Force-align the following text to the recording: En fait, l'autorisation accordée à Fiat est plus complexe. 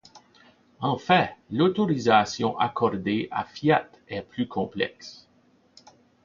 En 0.79 0.97
fait, 0.97 1.29
l'autorisation 1.51 2.57
accordée 2.57 3.27
à 3.29 3.43
Fiat 3.45 3.87
est 4.07 4.23
plus 4.23 4.47
complexe. 4.47 5.27